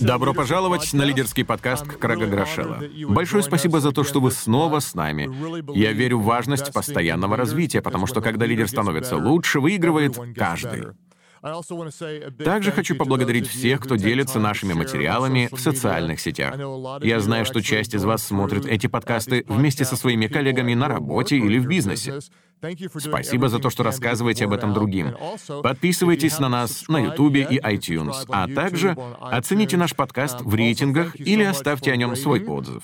[0.00, 2.82] Добро пожаловать на лидерский подкаст Крэга Грошела.
[3.08, 5.30] Большое спасибо за то, что вы снова с нами.
[5.76, 10.88] Я верю в важность постоянного развития, потому что когда лидер становится лучше, выигрывает каждый.
[12.44, 16.54] Также хочу поблагодарить всех, кто делится нашими материалами в социальных сетях.
[17.02, 21.36] Я знаю, что часть из вас смотрит эти подкасты вместе со своими коллегами на работе
[21.36, 22.20] или в бизнесе.
[22.98, 25.14] Спасибо за то, что рассказываете об этом другим.
[25.62, 31.42] Подписывайтесь на нас на YouTube и iTunes, а также оцените наш подкаст в рейтингах или
[31.42, 32.82] оставьте о нем свой отзыв.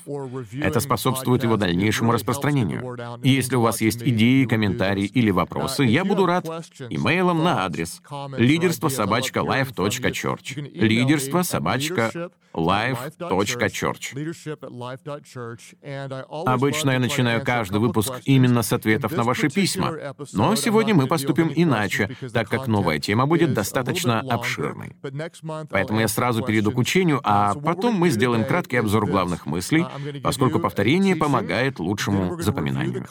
[0.61, 2.99] Это способствует его дальнейшему распространению.
[3.23, 6.47] И если у вас есть идеи, комментарии или вопросы, я буду рад
[6.91, 8.03] имейлом на адрес
[8.37, 10.71] лидерство собачка life.church.
[10.75, 14.13] Лидерство собачка life.church.
[16.47, 19.62] Обычно я начинаю каждый выпуск именно с ответов на ваши письма,
[20.33, 24.97] но сегодня мы поступим иначе, так как новая тема будет достаточно обширной.
[25.71, 29.87] Поэтому я сразу перейду к учению, а потом мы сделаем краткий обзор главных мыслей,
[30.23, 33.07] поскольку повторение помогает лучшему запоминанию.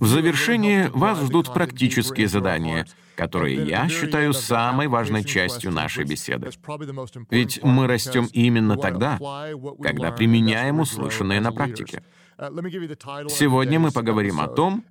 [0.00, 6.50] В завершение вас ждут практические задания, которые я считаю самой важной частью нашей беседы.
[7.30, 9.18] Ведь мы растем именно тогда,
[9.82, 12.02] когда применяем услышанное на практике.
[13.28, 14.84] Сегодня мы поговорим о том,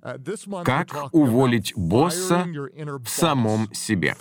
[0.64, 4.16] как уволить босса в самом себе.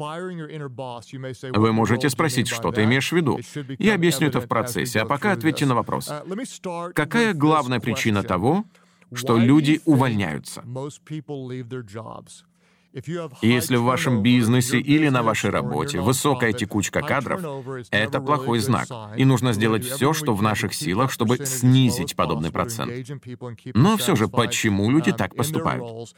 [1.53, 3.39] Вы можете спросить, что ты имеешь в виду.
[3.79, 6.11] Я объясню это в процессе, а пока ответьте на вопрос.
[6.93, 8.65] Какая главная причина того,
[9.13, 10.63] что люди увольняются?
[13.41, 17.41] Если в вашем бизнесе или на вашей работе высокая текучка кадров,
[17.89, 22.91] это плохой знак, и нужно сделать все, что в наших силах, чтобы снизить подобный процент.
[23.73, 26.13] Но все же, почему люди так поступают?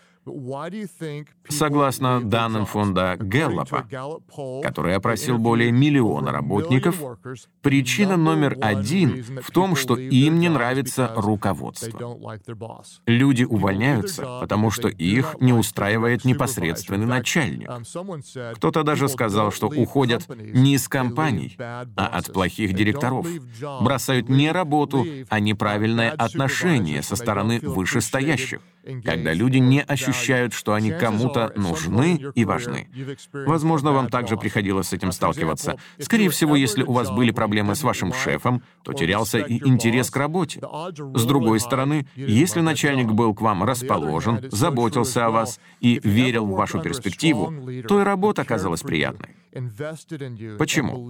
[1.50, 3.86] Согласно данным фонда Гэллопа,
[4.64, 6.96] который опросил более миллиона работников,
[7.62, 12.18] причина номер один в том, что им не нравится руководство.
[13.06, 16.24] Люди увольняются, потому что их не устраивает
[16.64, 17.70] непосредственный начальник.
[18.56, 23.28] Кто-то даже сказал, что уходят не из компаний, а от плохих директоров.
[23.82, 28.60] Бросают не работу, а неправильное отношение со стороны вышестоящих
[29.04, 32.90] когда люди не ощущают, что они кому-то нужны и важны.
[33.32, 35.78] Возможно, вам также приходилось с этим сталкиваться.
[36.00, 40.18] Скорее всего, если у вас были проблемы с вашим шефом, то терялся и интерес к
[40.18, 40.62] работе.
[41.16, 46.56] С другой стороны, если начальник был к вам расположен, заботился о вас и верил в
[46.56, 47.54] вашу перспективу,
[47.88, 49.30] то и работа оказалась приятной.
[50.58, 51.08] Почему?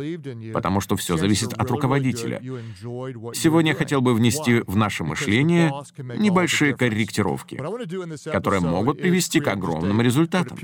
[0.54, 2.42] Потому что все зависит от руководителя.
[3.34, 7.62] Сегодня я хотел бы внести в наше мышление небольшие корректировки,
[8.31, 10.57] которые могут привести к огромным результатам.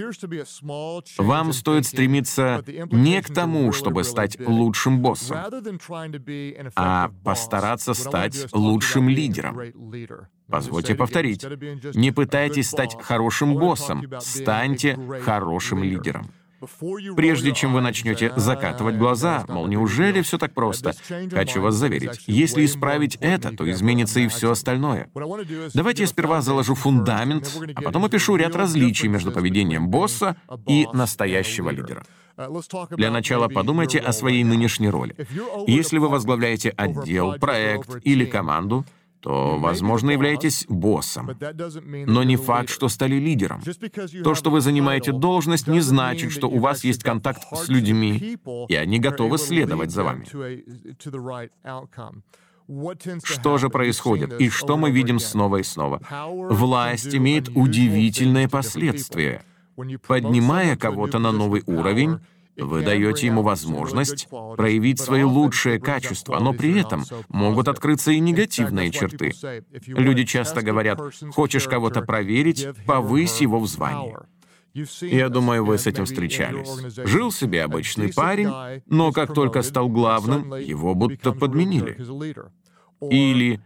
[1.18, 5.38] Вам стоит стремиться не к тому, чтобы стать лучшим боссом,
[6.76, 9.60] а постараться стать лучшим лидером.
[10.48, 11.46] Позвольте повторить.
[11.94, 16.32] Не пытайтесь стать хорошим боссом, станьте хорошим лидером.
[17.16, 20.94] Прежде чем вы начнете закатывать глаза, мол, неужели все так просто?
[21.32, 25.10] Хочу вас заверить, если исправить это, то изменится и все остальное.
[25.74, 30.36] Давайте я сперва заложу фундамент, а потом опишу ряд различий между поведением босса
[30.68, 32.04] и настоящего лидера.
[32.92, 35.16] Для начала подумайте о своей нынешней роли.
[35.68, 38.86] Если вы возглавляете отдел, проект или команду,
[39.22, 41.32] то, возможно, являетесь боссом.
[42.08, 43.62] Но не факт, что стали лидером.
[44.24, 48.38] То, что вы занимаете должность, не значит, что у вас есть контакт с людьми,
[48.70, 50.26] и они готовы следовать за вами.
[53.24, 56.02] Что же происходит и что мы видим снова и снова?
[56.50, 59.44] Власть имеет удивительные последствия.
[60.08, 62.20] Поднимая кого-то на новый уровень,
[62.60, 68.92] вы даете ему возможность проявить свои лучшие качества, но при этом могут открыться и негативные
[68.92, 69.34] черты.
[69.88, 71.00] Люди часто говорят,
[71.32, 74.16] хочешь кого-то проверить, повысь его в звании.
[75.02, 76.70] Я думаю, вы с этим встречались.
[77.06, 81.98] Жил себе обычный парень, но как только стал главным, его будто подменили.
[83.02, 83.62] Или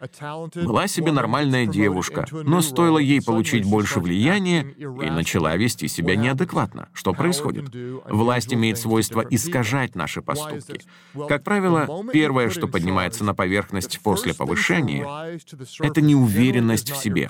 [0.64, 6.90] была себе нормальная девушка, но стоило ей получить больше влияния и начала вести себя неадекватно.
[6.94, 7.74] Что происходит?
[8.06, 10.82] Власть имеет свойство искажать наши поступки.
[11.28, 15.40] Как правило, первое, что поднимается на поверхность после повышения,
[15.80, 17.30] это неуверенность в себе.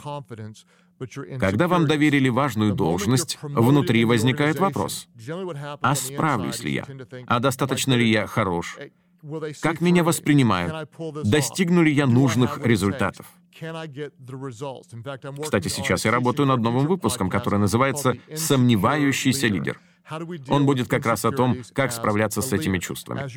[1.40, 5.08] Когда вам доверили важную должность, внутри возникает вопрос,
[5.82, 6.86] а справлюсь ли я?
[7.28, 8.78] А достаточно ли я хорош?
[9.62, 10.90] Как меня воспринимают?
[11.24, 13.26] Достигну ли я нужных результатов?
[15.44, 19.80] Кстати, сейчас я работаю над новым выпуском, который называется «Сомневающийся лидер».
[20.50, 23.28] Он будет как раз о том, как справляться с этими чувствами.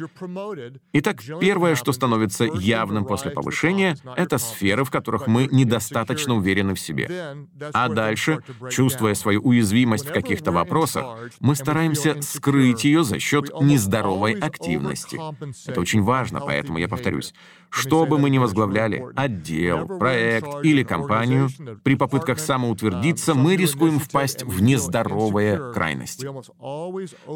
[0.93, 6.81] Итак, первое, что становится явным после повышения, это сферы, в которых мы недостаточно уверены в
[6.81, 7.47] себе.
[7.73, 14.33] А дальше, чувствуя свою уязвимость в каких-то вопросах, мы стараемся скрыть ее за счет нездоровой
[14.33, 15.21] активности.
[15.69, 17.33] Это очень важно, поэтому я повторюсь.
[17.71, 21.51] Что бы мы ни возглавляли, отдел, проект или компанию,
[21.83, 26.29] при попытках самоутвердиться мы рискуем впасть в нездоровые крайности.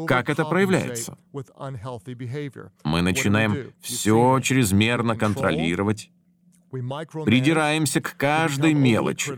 [0.07, 1.17] Как это проявляется?
[2.83, 6.09] Мы начинаем все чрезмерно контролировать,
[7.25, 9.31] придираемся к каждой мелочи,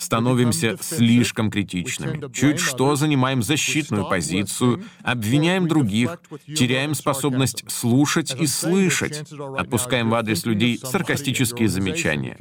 [0.00, 2.32] становимся слишком критичными.
[2.32, 10.46] Чуть что занимаем защитную позицию, обвиняем других, теряем способность слушать и слышать, отпускаем в адрес
[10.46, 12.36] людей саркастические замечания.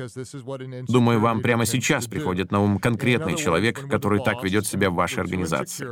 [0.88, 5.20] Думаю, вам прямо сейчас приходит на ум конкретный человек, который так ведет себя в вашей
[5.20, 5.86] организации.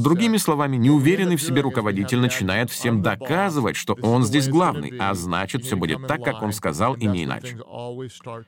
[0.00, 5.64] Другими словами, неуверенный в себе руководитель начинает всем доказывать, что он здесь главный, а значит,
[5.64, 7.56] все будет так, как он сказал, и не иначе.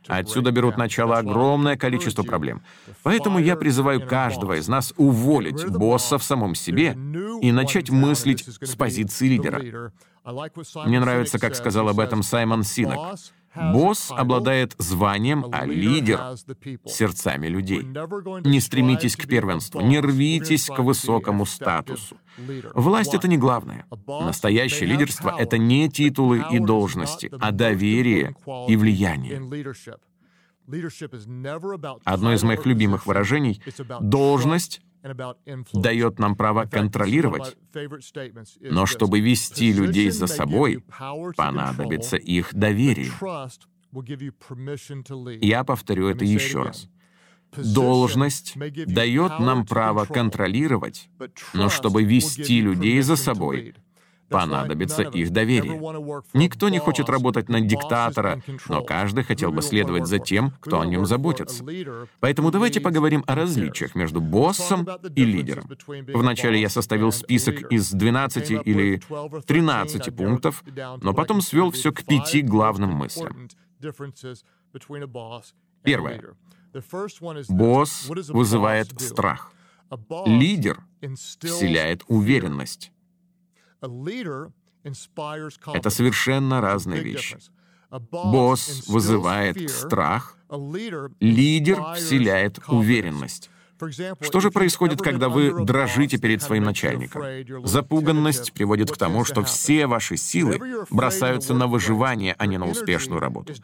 [0.07, 2.63] Отсюда берут начало огромное количество количество проблем.
[3.03, 6.97] Поэтому я призываю каждого из нас уволить босса в самом себе
[7.41, 9.93] и начать мыслить с позиции лидера.
[10.87, 13.19] Мне нравится, как сказал об этом Саймон Синок.
[13.53, 16.21] Босс обладает званием, а лидер—
[16.87, 17.83] сердцами людей.
[18.45, 22.17] Не стремитесь к первенству, не рвитесь к высокому статусу.
[22.75, 23.87] Власть— это не главное.
[24.07, 28.37] Настоящее лидерство— это не титулы и должности, а доверие
[28.69, 29.41] и влияние.
[32.05, 33.63] Одно из моих любимых выражений—
[34.01, 34.81] должность
[35.73, 37.57] дает нам право контролировать,
[38.61, 40.85] но чтобы вести людей за собой,
[41.37, 43.11] понадобится их доверие.
[45.41, 46.89] Я повторю это еще раз.
[47.57, 48.57] Должность
[48.87, 51.09] дает нам право контролировать,
[51.53, 53.75] но чтобы вести людей за собой,
[54.31, 55.81] понадобится их доверие.
[56.33, 60.87] Никто не хочет работать на диктатора, но каждый хотел бы следовать за тем, кто о
[60.87, 61.65] нем заботится.
[62.21, 65.69] Поэтому давайте поговорим о различиях между боссом и лидером.
[65.87, 69.03] Вначале я составил список из 12 или
[69.47, 70.65] 13 пунктов,
[71.03, 73.49] но потом свел все к пяти главным мыслям.
[75.83, 76.23] Первое.
[77.49, 79.53] Босс вызывает страх.
[80.27, 82.93] Лидер вселяет уверенность.
[85.75, 87.39] Это совершенно разные вещи.
[87.91, 90.37] Босс вызывает страх,
[91.21, 93.51] лидер вселяет уверенность.
[94.21, 97.23] Что же происходит, когда вы дрожите перед своим начальником?
[97.65, 100.61] Запуганность приводит к тому, что все ваши силы
[100.91, 103.55] бросаются на выживание, а не на успешную работу.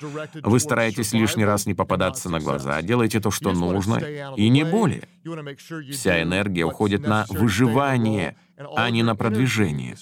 [0.43, 3.97] Вы стараетесь лишний раз не попадаться на глаза, делаете то, что нужно,
[4.37, 5.09] и не более.
[5.93, 8.37] Вся энергия уходит на выживание,
[8.77, 9.97] а не на продвижение.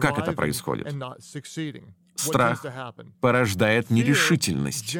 [0.00, 0.94] Как это происходит?
[2.14, 2.64] Страх
[3.20, 4.96] порождает нерешительность.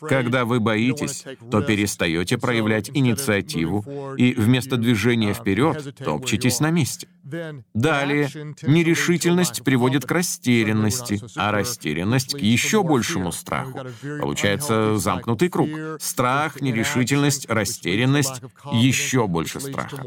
[0.00, 7.08] Когда вы боитесь, то перестаете проявлять инициативу и вместо движения вперед топчетесь на месте.
[7.74, 8.28] Далее,
[8.62, 13.80] нерешительность приводит к растерянности, а растерянность— к еще большему страху.
[14.20, 15.68] Получается замкнутый круг.
[16.00, 18.40] Страх, нерешительность, растерянность,
[18.72, 20.02] еще больше страха.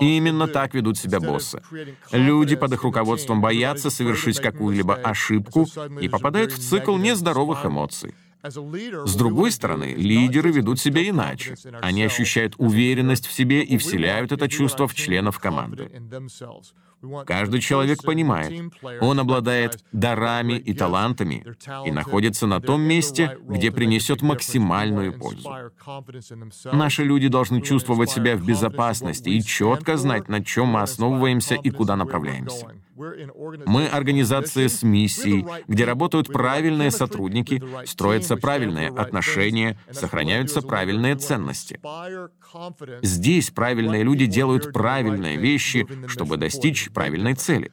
[0.00, 1.62] Именно так ведут себя боссы.
[2.10, 5.66] Люди под их руководством боятся совершить какую-либо ошибку
[6.00, 8.14] и попадают в цикл нездоровых эмоций.
[8.42, 11.54] С другой стороны, лидеры ведут себя иначе.
[11.80, 15.90] Они ощущают уверенность в себе и вселяют это чувство в членов команды.
[17.26, 21.44] Каждый человек понимает, он обладает дарами и талантами
[21.84, 25.50] и находится на том месте, где принесет максимальную пользу.
[26.72, 31.70] Наши люди должны чувствовать себя в безопасности и четко знать, на чем мы основываемся и
[31.70, 32.68] куда направляемся.
[33.66, 41.80] Мы организация с миссией, где работают правильные сотрудники, строятся правильные отношения, сохраняются правильные ценности.
[43.02, 47.72] Здесь правильные люди делают правильные вещи, чтобы достичь правильной цели.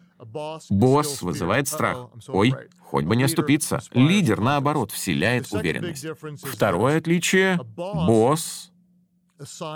[0.69, 2.09] Босс вызывает страх.
[2.27, 3.81] Ой, хоть бы не оступиться.
[3.93, 6.05] Лидер, наоборот, вселяет уверенность.
[6.43, 8.71] Второе отличие— босс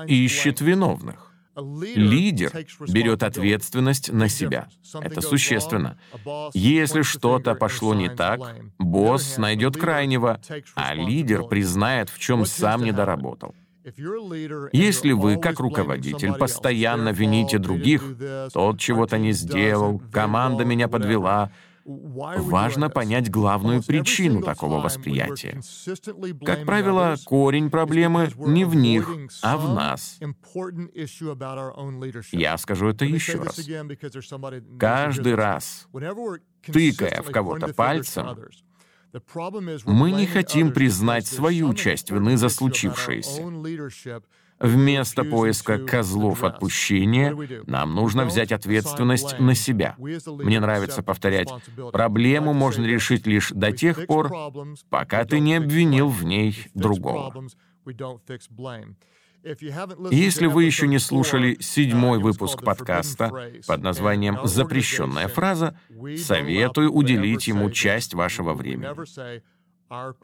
[0.07, 1.33] ищет виновных.
[1.55, 2.51] Лидер
[2.88, 4.67] берет ответственность на себя.
[5.01, 6.00] Это существенно.
[6.53, 8.39] Если что-то пошло не так,
[8.79, 10.41] босс найдет крайнего,
[10.75, 13.53] а лидер признает, в чем сам не доработал.
[14.71, 18.03] Если вы, как руководитель, постоянно вините других,
[18.53, 21.51] тот чего-то не сделал, команда меня подвела,
[21.85, 25.59] Важно понять главную причину такого восприятия.
[26.45, 29.09] Как правило, корень проблемы не в них,
[29.41, 30.19] а в нас.
[32.31, 33.59] Я скажу это еще раз.
[34.79, 35.87] Каждый раз,
[36.65, 38.37] тыкая в кого-то пальцем,
[39.86, 43.43] мы не хотим признать свою часть вины за случившееся.
[44.60, 47.36] Вместо поиска козлов отпущения
[47.67, 49.96] нам нужно взять ответственность на себя.
[49.98, 51.50] Мне нравится повторять,
[51.91, 54.32] проблему можно решить лишь до тех пор,
[54.89, 57.46] пока ты не обвинил в ней другого.
[59.43, 65.77] Если вы еще не слушали седьмой выпуск подкаста под названием «Запрещенная фраза»,
[66.17, 68.89] советую уделить ему часть вашего времени.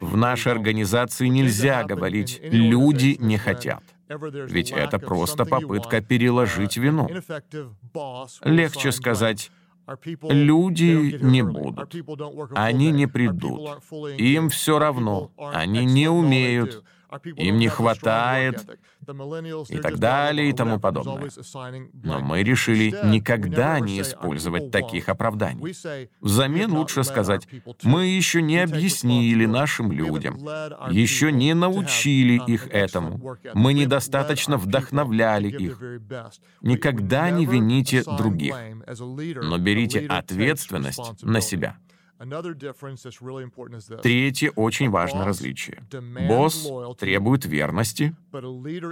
[0.00, 3.82] В нашей организации нельзя говорить «люди не хотят».
[4.08, 7.08] Ведь это просто попытка переложить вину.
[8.42, 9.50] Легче сказать
[10.22, 11.94] Люди не будут.
[12.54, 13.82] Они не придут.
[14.18, 15.32] Им все равно.
[15.36, 16.84] Они не умеют
[17.36, 18.66] им не хватает
[19.68, 21.30] и так далее и тому подобное.
[22.02, 25.74] Но мы решили никогда не использовать таких оправданий.
[26.20, 27.48] Взамен лучше сказать,
[27.82, 30.36] мы еще не объяснили нашим людям,
[30.90, 35.80] еще не научили их этому, мы недостаточно вдохновляли их.
[36.60, 38.54] Никогда не вините других,
[39.42, 41.76] но берите ответственность на себя.
[44.02, 45.82] Третье очень важное различие.
[46.28, 48.14] Босс требует верности,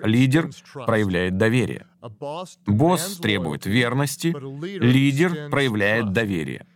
[0.03, 0.51] лидер
[0.87, 1.87] проявляет доверие.
[2.67, 4.35] Босс требует верности,
[4.79, 6.67] лидер проявляет доверие.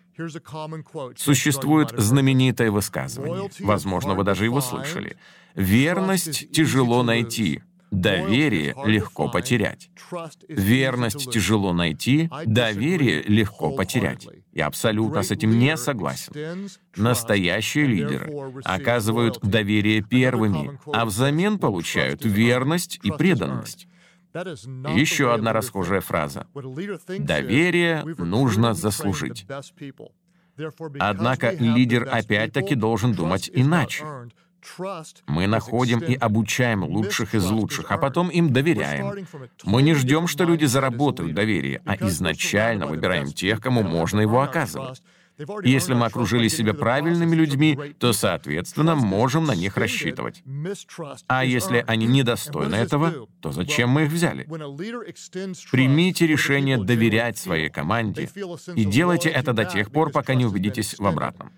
[1.16, 5.16] Существует знаменитое высказывание, возможно, вы даже его слышали.
[5.54, 9.90] Верность тяжело найти, Доверие легко потерять.
[10.48, 14.26] Верность тяжело найти, доверие легко потерять.
[14.52, 16.68] Я абсолютно с этим не согласен.
[16.96, 18.32] Настоящие лидеры
[18.64, 23.86] оказывают доверие первыми, а взамен получают верность и преданность.
[24.32, 26.46] Еще одна расхожая фраза.
[27.18, 29.46] Доверие нужно заслужить.
[30.98, 34.04] Однако лидер опять-таки должен думать иначе.
[35.26, 39.26] Мы находим и обучаем лучших из лучших, а потом им доверяем.
[39.64, 45.02] Мы не ждем, что люди заработают доверие, а изначально выбираем тех, кому можно его оказывать.
[45.64, 50.42] Если мы окружили себя правильными людьми, то, соответственно, можем на них рассчитывать.
[51.26, 54.44] А если они недостойны этого, то зачем мы их взяли?
[55.70, 58.28] Примите решение доверять своей команде
[58.74, 61.52] и делайте это до тех пор, пока не убедитесь в обратном.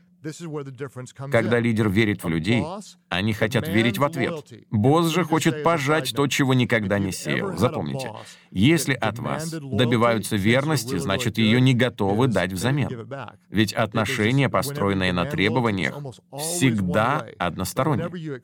[1.31, 2.65] Когда лидер верит в людей,
[3.09, 4.35] они хотят верить в ответ.
[4.71, 7.57] Босс же хочет пожать то, чего никогда не сеял.
[7.57, 8.11] Запомните,
[8.51, 13.09] если от вас добиваются верности, значит, ее не готовы дать взамен.
[13.51, 15.99] Ведь отношения, построенные на требованиях,
[16.39, 18.41] всегда односторонние.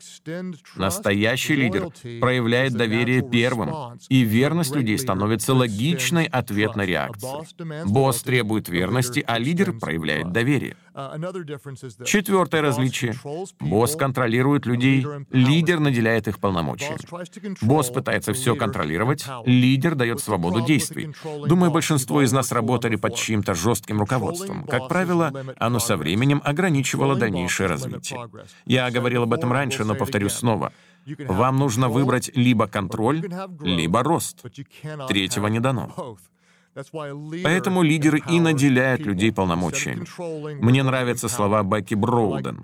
[0.76, 1.88] Настоящий лидер
[2.20, 7.84] проявляет доверие первым, и верность людей становится логичной ответной реакцией.
[7.86, 10.76] Босс требует верности, а лидер проявляет доверие.
[10.92, 13.14] Uh, Четвертое различие.
[13.60, 16.98] Босс контролирует людей, лидер наделяет их полномочиями.
[17.62, 21.14] Босс пытается все контролировать, лидер дает свободу действий.
[21.46, 24.64] Думаю, большинство из нас работали под чьим-то жестким руководством.
[24.64, 28.28] Как правило, оно со временем ограничивало дальнейшее развитие.
[28.66, 30.72] Я говорил об этом раньше, но повторю снова.
[31.18, 33.22] Вам нужно выбрать либо контроль,
[33.60, 34.44] либо рост.
[35.08, 36.16] Третьего не дано.
[37.42, 40.06] Поэтому лидеры и наделяют людей полномочиями.
[40.62, 42.62] Мне нравятся слова Бекки Броуден.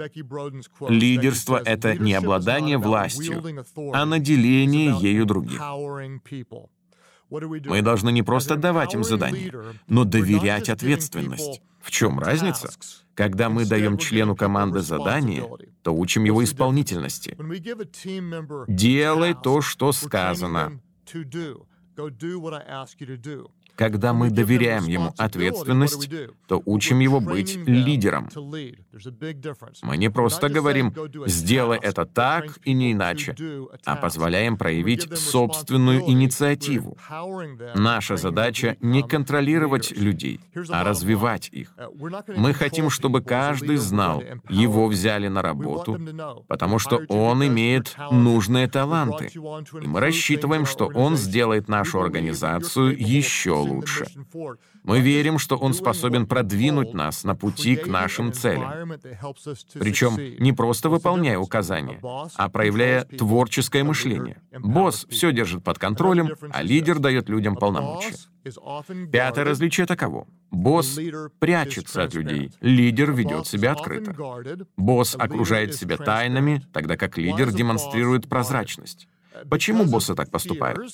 [0.89, 3.43] Лидерство— это не обладание властью,
[3.93, 5.61] а наделение ею других.
[7.29, 9.53] Мы должны не просто давать им задания,
[9.89, 11.61] но доверять ответственность.
[11.81, 12.71] В чем разница?
[13.15, 15.45] Когда мы даем члену команды задание,
[15.83, 17.37] то учим его исполнительности.
[18.69, 20.81] Делай то, что сказано.
[23.77, 26.09] Когда мы доверяем ему ответственность,
[26.49, 28.29] то учим его быть лидером.
[29.83, 30.95] Мы не просто говорим
[31.27, 33.35] «сделай это так и не иначе»,
[33.85, 36.97] а позволяем проявить собственную инициативу.
[37.75, 41.75] Наша задача— не контролировать людей, а развивать их.
[42.37, 46.01] Мы хотим, чтобы каждый знал, его взяли на работу,
[46.49, 49.31] потому что он имеет нужные таланты.
[49.83, 54.07] И мы рассчитываем, что он сделает нашу организацию еще лучше.
[54.87, 58.86] Мы верим, что Он способен продвинуть нас на пути к нашим целям.
[59.75, 62.01] Причем не просто выполняя указания,
[62.37, 64.41] а проявляя творческое мышление.
[64.59, 68.15] Босс все держит под контролем, а лидер дает людям полномочия.
[69.11, 70.27] Пятое различие таково.
[70.51, 70.99] Босс
[71.39, 74.15] прячется от людей, лидер ведет себя открыто.
[74.77, 79.09] Босс окружает себя тайнами, тогда как лидер демонстрирует прозрачность.
[79.51, 80.93] Почему боссы так поступают?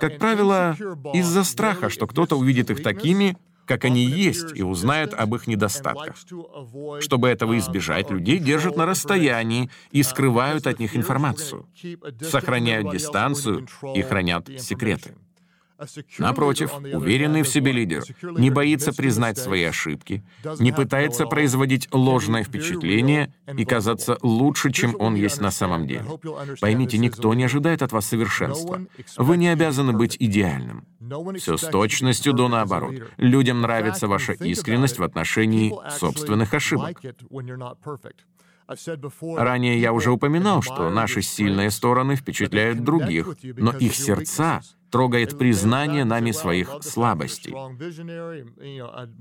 [0.00, 0.76] Как правило,
[1.12, 6.16] из-за страха, что кто-то увидит их такими, как они есть, и узнает об их недостатках.
[7.00, 11.66] Чтобы этого избежать, людей держат на расстоянии и скрывают от них информацию,
[12.20, 15.14] сохраняют дистанцию и хранят секреты.
[16.18, 20.24] Напротив, уверенный в себе лидер не боится признать свои ошибки,
[20.58, 26.04] не пытается производить ложное впечатление и казаться лучше, чем он есть на самом деле.
[26.60, 28.80] Поймите, никто не ожидает от вас совершенства.
[29.16, 30.86] Вы не обязаны быть идеальным.
[31.36, 32.94] Все с точностью до наоборот.
[33.16, 37.00] Людям нравится ваша искренность в отношении собственных ошибок.
[39.20, 44.62] Ранее я уже упоминал, что наши сильные стороны впечатляют других, но их сердца
[44.92, 47.54] трогает признание нами своих слабостей.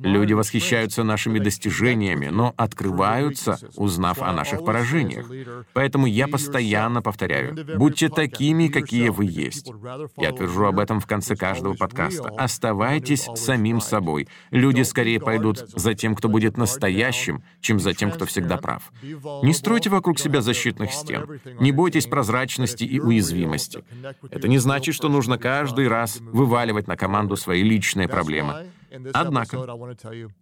[0.03, 5.31] Люди восхищаются нашими достижениями, но открываются, узнав о наших поражениях.
[5.73, 9.71] Поэтому я постоянно повторяю, будьте такими, какие вы есть.
[10.17, 12.29] Я твержу об этом в конце каждого подкаста.
[12.37, 14.27] Оставайтесь самим собой.
[14.51, 18.91] Люди скорее пойдут за тем, кто будет настоящим, чем за тем, кто всегда прав.
[19.41, 21.39] Не стройте вокруг себя защитных стен.
[21.61, 23.85] Не бойтесь прозрачности и уязвимости.
[24.29, 28.67] Это не значит, что нужно каждый каждый раз вываливать на команду свои личные проблемы.
[29.13, 29.57] Однако,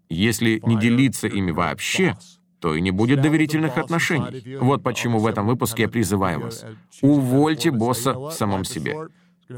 [0.09, 2.15] если не делиться ими вообще,
[2.59, 4.57] то и не будет доверительных отношений.
[4.59, 6.65] Вот почему в этом выпуске я призываю вас.
[7.01, 8.95] Увольте босса в самом себе.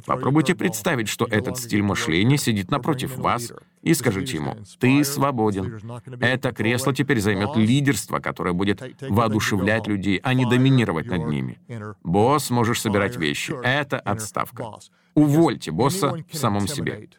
[0.05, 5.79] Попробуйте представить, что этот стиль мышления сидит напротив вас, и скажите ему, «Ты свободен».
[6.19, 11.59] Это кресло теперь займет лидерство, которое будет воодушевлять людей, а не доминировать над ними.
[12.03, 13.53] Босс, можешь собирать вещи.
[13.63, 14.65] Это отставка.
[15.13, 17.09] Увольте босса в самом себе.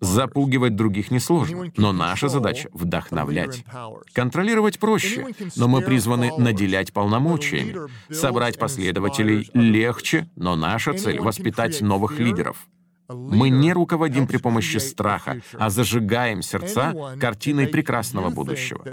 [0.00, 3.64] Запугивать других несложно, но наша задача— вдохновлять.
[4.12, 7.88] Контролировать проще, но мы призваны наделять полномочиями.
[8.12, 12.66] Собрать последователей легче, но наша цель— воспитать новых лидеров.
[13.14, 18.84] Мы не руководим при помощи страха, а зажигаем сердца картиной прекрасного будущего.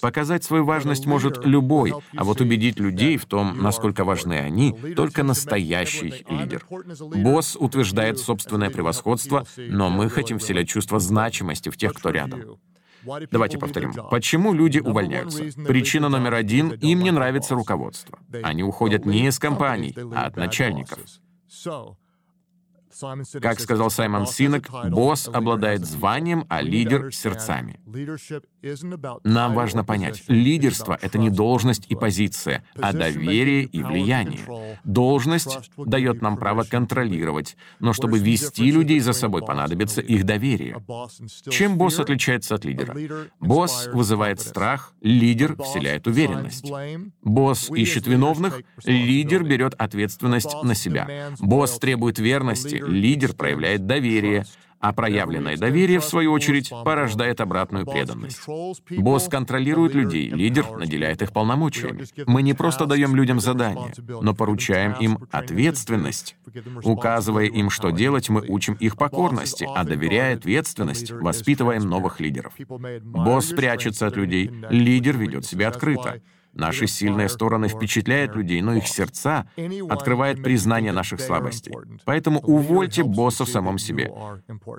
[0.00, 5.22] Показать свою важность может любой, а вот убедить людей в том, насколько важны они, только
[5.22, 6.66] настоящий лидер.
[7.00, 12.58] Босс утверждает собственное превосходство, но мы хотим вселять чувство значимости в тех, кто рядом.
[13.30, 13.92] Давайте повторим.
[14.10, 15.44] Почему люди увольняются?
[15.66, 18.18] Причина номер один— им не нравится руководство.
[18.42, 20.98] Они уходят не из компаний, а от начальников.
[23.40, 27.80] Как сказал Саймон Синек, босс обладает званием, а лидер— сердцами.
[29.24, 34.78] Нам важно понять, лидерство— это не должность и позиция, а доверие и влияние.
[34.84, 40.82] Должность дает нам право контролировать, но чтобы вести людей за собой, понадобится их доверие.
[41.50, 42.96] Чем босс отличается от лидера?
[43.40, 46.70] Босс вызывает страх, лидер вселяет уверенность.
[47.22, 51.32] Босс ищет виновных, лидер берет ответственность на себя.
[51.40, 54.44] Босс требует верности, лидер проявляет доверие,
[54.84, 58.42] а проявленное доверие, в свою очередь, порождает обратную преданность.
[58.90, 62.04] Босс контролирует людей, лидер наделяет их полномочиями.
[62.26, 66.36] Мы не просто даем людям задания, но поручаем им ответственность.
[66.82, 72.52] Указывая им, что делать, мы учим их покорности, а доверяя ответственность, воспитываем новых лидеров.
[72.58, 76.20] Босс прячется от людей, лидер ведет себя открыто.
[76.54, 79.46] Наши сильные стороны впечатляют людей, но их сердца
[79.88, 81.72] открывает признание наших слабостей.
[82.04, 84.12] Поэтому увольте босса в самом себе.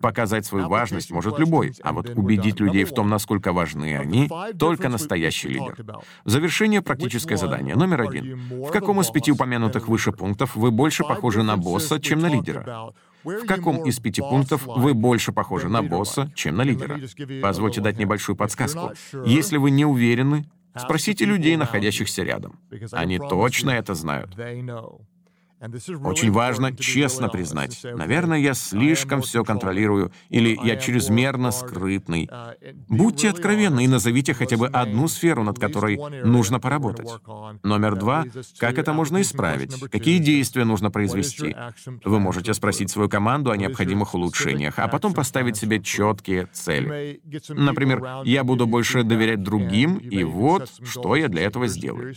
[0.02, 4.90] Показать свою важность может любой, а вот убедить людей в том, насколько важны они, только
[4.90, 5.78] настоящий лидер.
[6.24, 7.76] Завершение практическое задание.
[7.76, 8.40] Номер один.
[8.50, 12.94] В каком из пяти упомянутых выше пунктов вы больше похожи на босса, чем на лидера?
[13.24, 17.00] В каком из пяти пунктов вы больше похожи на босса, чем на лидера?
[17.42, 18.94] Позвольте дать небольшую подсказку.
[19.26, 20.46] Если вы не уверены,
[20.78, 22.60] Спросите людей, находящихся рядом.
[22.92, 24.36] Они точно это знают.
[26.04, 32.30] Очень важно честно признать, наверное, я слишком все контролирую, или я чрезмерно скрытный.
[32.90, 37.10] Будьте откровенны и назовите хотя бы одну сферу, над которой нужно поработать.
[37.64, 38.26] Номер два—
[38.60, 39.80] как это можно исправить?
[39.90, 41.56] Какие действия нужно произвести?
[42.04, 47.22] Вы можете спросить свою команду о необходимых улучшениях, а потом поставить себе четкие цели.
[47.50, 52.14] Например, я буду больше доверять другим, и вот что я для этого сделаю.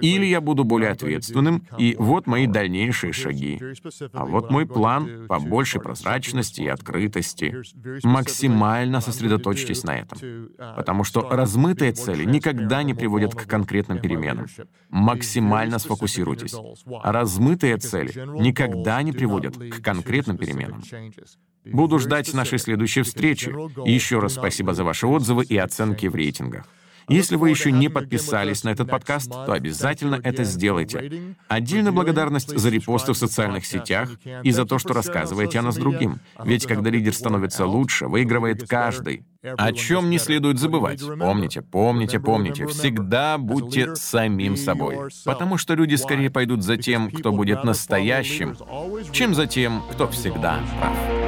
[0.00, 3.60] Или я буду более ответственным, и вот мои дальнейшие дальнейшие шаги.
[4.12, 7.62] А вот мой план по большей прозрачности и открытости.
[8.04, 10.18] Максимально сосредоточьтесь на этом.
[10.76, 14.46] Потому что размытые цели никогда не приводят к конкретным переменам.
[14.90, 16.54] Максимально сфокусируйтесь.
[17.02, 20.82] А размытые цели никогда не приводят к конкретным переменам.
[21.64, 23.50] Буду ждать нашей следующей встречи.
[23.88, 26.66] еще раз спасибо за ваши отзывы и оценки в рейтингах.
[27.08, 31.34] Если вы еще не подписались на этот подкаст, то обязательно это сделайте.
[31.48, 34.10] Отдельная благодарность за репосты в социальных сетях
[34.42, 36.20] и за то, что рассказываете о нас другим.
[36.44, 39.24] Ведь когда лидер становится лучше, выигрывает каждый.
[39.42, 41.00] О чем не следует забывать.
[41.18, 45.10] Помните, помните, помните, всегда будьте самим собой.
[45.24, 48.56] Потому что люди скорее пойдут за тем, кто будет настоящим,
[49.10, 51.21] чем за тем, кто всегда прав.